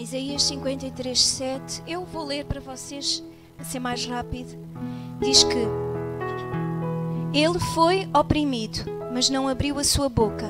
[0.00, 1.82] Isaías 53, 7.
[1.86, 3.22] Eu vou ler para vocês,
[3.58, 4.58] a ser mais rápido.
[5.20, 5.68] Diz que
[7.34, 8.78] ele foi oprimido,
[9.12, 10.48] mas não abriu a sua boca.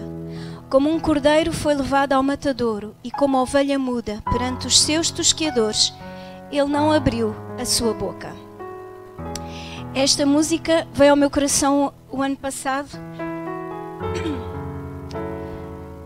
[0.71, 5.93] Como um cordeiro foi levado ao matadouro, e como ovelha muda perante os seus tosqueadores,
[6.53, 8.33] ele não abriu a sua boca.
[9.93, 12.91] Esta música veio ao meu coração o ano passado,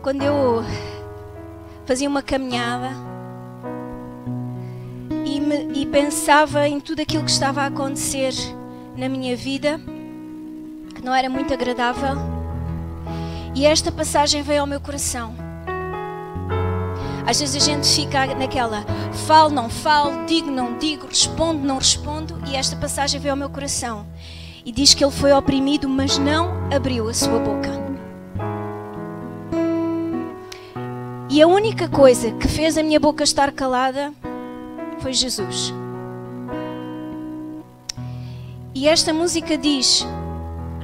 [0.02, 0.64] quando eu
[1.84, 3.12] fazia uma caminhada
[5.52, 8.32] e, e pensava em tudo aquilo que estava a acontecer
[8.96, 9.80] na minha vida,
[10.94, 12.16] que não era muito agradável,
[13.54, 15.34] e esta passagem veio ao meu coração.
[17.26, 18.84] Às vezes a gente fica naquela
[19.26, 23.48] falo, não falo, digo, não digo, respondo, não respondo, e esta passagem veio ao meu
[23.48, 24.06] coração
[24.64, 27.84] e diz que ele foi oprimido, mas não abriu a sua boca.
[31.28, 34.12] E a única coisa que fez a minha boca estar calada
[35.00, 35.72] foi Jesus.
[38.74, 40.06] E esta música diz: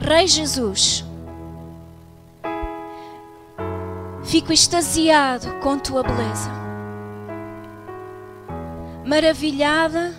[0.01, 1.05] Rei Jesus,
[4.31, 6.51] Fico extasiado com tua beleza,
[9.05, 10.15] maravilhada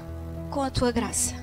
[0.49, 1.33] com a tua graça.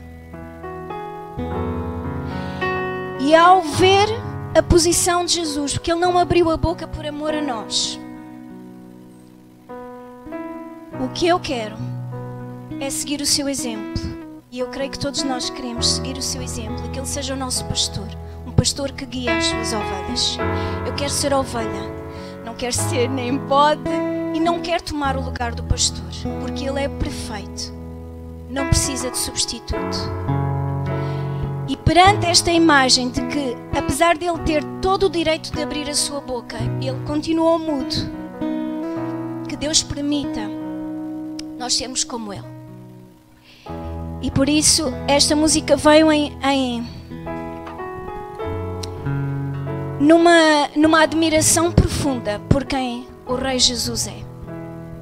[3.21, 4.07] E ao ver
[4.55, 7.99] a posição de Jesus, porque ele não abriu a boca por amor a nós,
[11.03, 11.77] o que eu quero
[12.81, 14.03] é seguir o seu exemplo.
[14.51, 17.35] E eu creio que todos nós queremos seguir o seu exemplo, e que ele seja
[17.35, 18.09] o nosso pastor,
[18.47, 20.39] um pastor que guia as suas ovelhas.
[20.87, 21.99] Eu quero ser ovelha
[22.49, 23.91] não quer ser nem pode
[24.35, 26.09] e não quer tomar o lugar do pastor,
[26.41, 27.75] porque ele é perfeito,
[28.49, 29.99] não precisa de substituto.
[31.69, 35.91] E perante esta imagem de que, apesar de ele ter todo o direito de abrir
[35.91, 37.95] a sua boca, ele continuou mudo,
[39.47, 40.41] que Deus permita
[41.59, 42.58] nós sermos como ele.
[44.21, 46.87] E por isso esta música veio em, em
[50.01, 54.29] numa, numa admiração profunda por quem o Rei Jesus é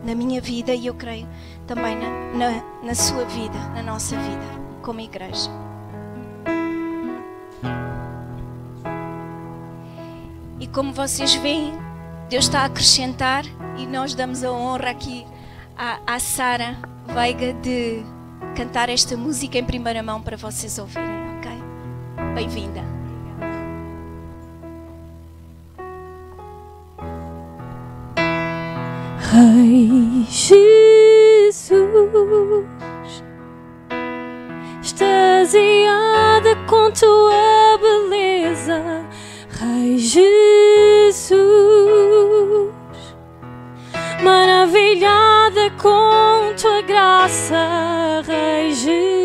[0.04, 1.26] na minha vida e eu creio
[1.66, 4.46] também na, na, na sua vida, na nossa vida,
[4.82, 5.50] como igreja.
[10.60, 11.74] E como vocês veem,
[12.28, 13.44] Deus está a acrescentar
[13.76, 15.26] e nós damos a honra aqui
[15.76, 16.76] à, à Sara
[17.06, 18.04] Veiga de
[18.54, 21.50] cantar esta música em primeira mão para vocês ouvirem, ok?
[22.34, 22.97] Bem-vinda.
[29.36, 31.76] Rei Jesus,
[34.82, 39.04] extasiada com tua beleza,
[39.50, 41.36] Rei Jesus,
[44.22, 47.56] maravilhada com tua graça,
[48.25, 49.16] Rei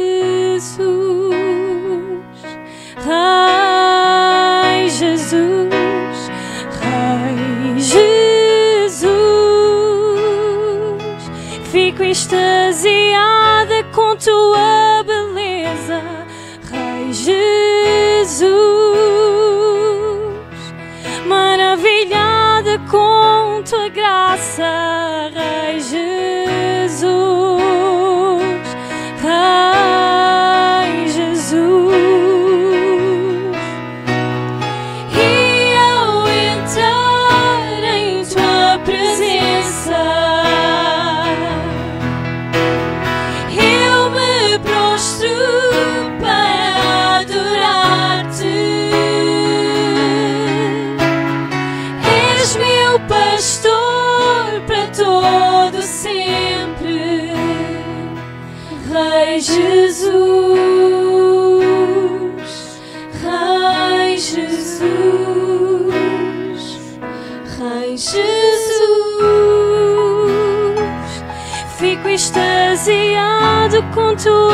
[73.92, 74.51] extasiado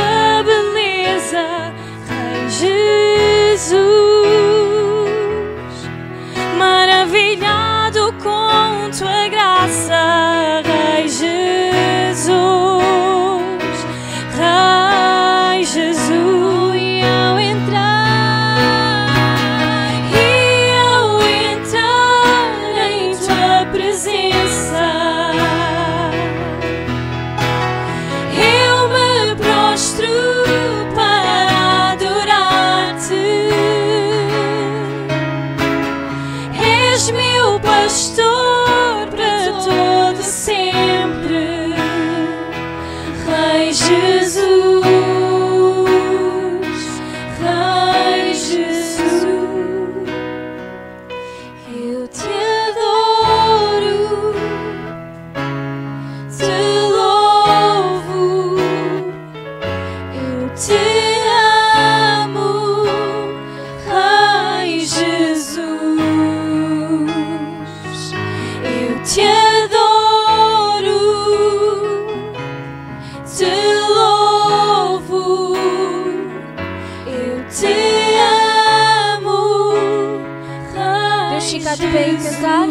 [81.86, 82.68] Rei Vamos ficar de pé e cantar?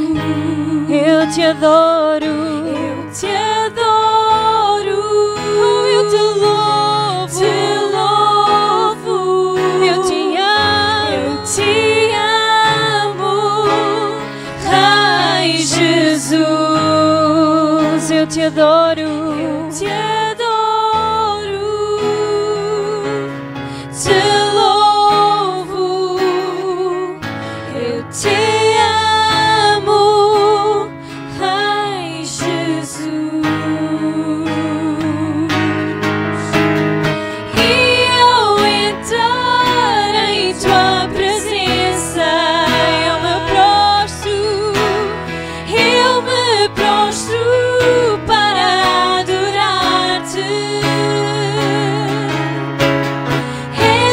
[0.89, 5.01] eu te adoro, eu te adoro,
[5.87, 7.53] eu te louvo, te
[7.93, 11.71] louvo, eu te amo, eu te
[13.05, 13.35] amo,
[14.69, 16.41] Rei Jesus,
[18.11, 19.06] eu te adoro,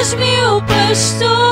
[0.04, 1.43] És meu pastor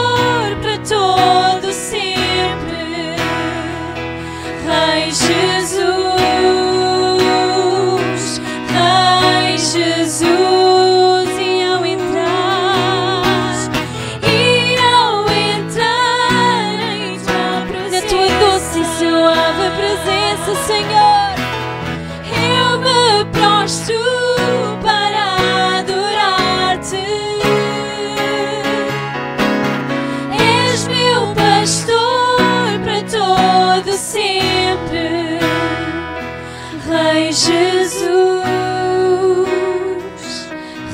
[37.42, 38.06] Jesus,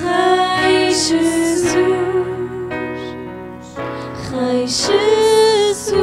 [0.02, 1.76] Rei Jesus,
[4.32, 5.98] Rei Jesus.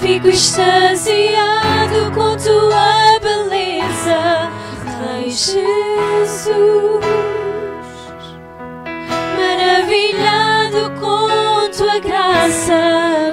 [0.00, 4.48] Fico extasiado com tua beleza,
[5.00, 7.04] Rei Jesus.
[9.36, 13.32] Maravilhado com tua graça,